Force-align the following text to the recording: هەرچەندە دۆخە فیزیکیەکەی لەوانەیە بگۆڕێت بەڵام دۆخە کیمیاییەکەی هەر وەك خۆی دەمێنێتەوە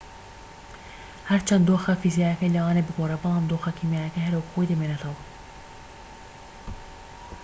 هەرچەندە 1.29 1.65
دۆخە 1.69 1.93
فیزیکیەکەی 2.01 2.53
لەوانەیە 2.55 2.85
بگۆڕێت 2.87 3.21
بەڵام 3.23 3.45
دۆخە 3.51 3.71
کیمیاییەکەی 3.77 4.25
هەر 4.25 4.35
وەك 4.37 4.47
خۆی 4.51 4.69
دەمێنێتەوە 4.69 5.19